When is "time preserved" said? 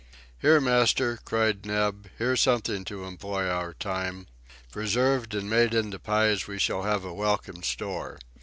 3.75-5.35